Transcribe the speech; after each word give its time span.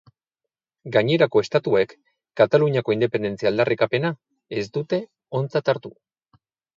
Gainerako 0.93 1.41
estatuek 1.45 1.91
Kataluniako 2.41 2.95
independentzia 2.95 3.49
aldarrikapena 3.51 4.11
ez 4.63 4.65
dute 4.79 4.99
ontzat 5.41 5.71
hartu. 5.75 5.93